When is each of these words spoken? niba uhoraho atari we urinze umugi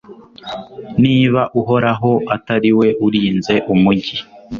niba 1.03 1.41
uhoraho 1.61 2.11
atari 2.35 2.69
we 2.79 2.87
urinze 3.05 3.53
umugi 3.73 4.15